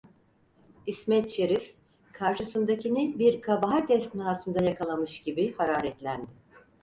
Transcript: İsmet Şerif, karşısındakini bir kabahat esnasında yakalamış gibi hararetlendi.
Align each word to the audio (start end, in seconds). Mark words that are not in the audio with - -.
İsmet 0.85 1.29
Şerif, 1.29 1.75
karşısındakini 2.13 3.19
bir 3.19 3.41
kabahat 3.41 3.91
esnasında 3.91 4.63
yakalamış 4.63 5.19
gibi 5.21 5.53
hararetlendi. 5.53 6.29